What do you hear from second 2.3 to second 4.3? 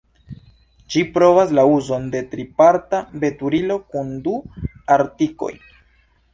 triparta veturilo kun